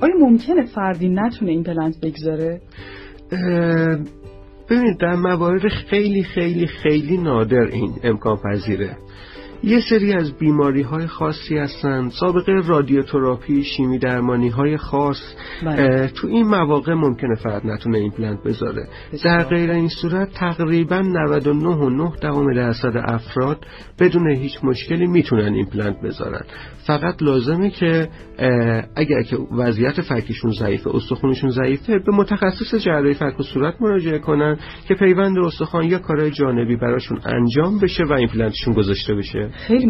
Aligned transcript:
آیا 0.00 0.14
ممکنه 0.20 0.66
فردی 0.74 1.08
نتونه 1.08 1.50
ایمپلنت 1.50 1.94
بگذاره؟ 2.02 2.60
ببینید 4.70 4.98
در 5.00 5.14
موارد 5.14 5.68
خیلی 5.68 6.22
خیلی 6.22 6.66
خیلی 6.66 7.16
نادر 7.16 7.66
این 7.72 7.94
امکان 8.02 8.36
پذیره. 8.36 8.96
یه 9.62 9.80
سری 9.90 10.12
از 10.12 10.38
بیماری 10.38 10.82
های 10.82 11.06
خاصی 11.06 11.58
هستن 11.58 12.08
سابقه 12.08 12.52
رادیوتراپی 12.52 13.64
شیمی 13.64 13.98
درمانی 13.98 14.48
های 14.48 14.76
خاص 14.76 15.20
بله. 15.64 16.08
تو 16.14 16.26
این 16.26 16.46
مواقع 16.46 16.94
ممکنه 16.94 17.34
فرد 17.34 17.66
نتونه 17.66 17.98
ایمپلنت 17.98 18.42
بذاره. 18.42 18.88
در 19.24 19.44
غیر 19.44 19.70
این 19.70 19.88
صورت 19.88 20.32
تقریبا 20.34 21.02
99.9 22.50 22.56
درصد 22.56 22.96
افراد 22.96 23.66
بدون 24.00 24.30
هیچ 24.30 24.64
مشکلی 24.64 25.06
می‌تونن 25.06 25.54
ایمپلنت 25.54 26.00
بذارن. 26.00 26.44
فقط 26.86 27.22
لازمه 27.22 27.70
که 27.70 28.08
اگر 28.96 29.22
که 29.22 29.36
وضعیت 29.56 30.00
فکیشون 30.00 30.50
ضعیفه 30.50 30.90
استخونشون 30.94 31.50
ضعیفه 31.50 31.98
به 31.98 32.12
متخصص 32.12 32.74
جراحی 32.74 33.14
فک 33.14 33.40
و 33.40 33.42
صورت 33.42 33.74
مراجعه 33.80 34.18
کنن 34.18 34.58
که 34.88 34.94
پیوند 34.94 35.38
استخوان 35.38 35.84
یا 35.84 35.98
کارهای 35.98 36.30
جانبی 36.30 36.76
براشون 36.76 37.18
انجام 37.24 37.78
بشه 37.78 38.04
و 38.04 38.12
ایمپلنتشون 38.12 38.74
گذاشته 38.74 39.14
بشه. 39.14 39.45
خیلی 39.52 39.86